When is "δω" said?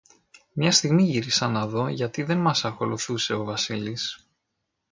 1.67-1.87